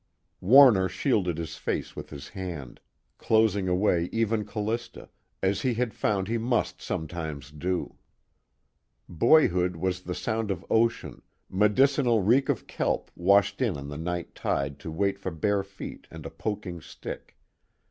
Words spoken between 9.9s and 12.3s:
the sound of ocean, medicinal